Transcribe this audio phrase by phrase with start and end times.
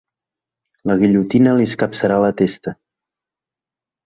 [0.91, 2.75] La guillotina li escapçarà la testa.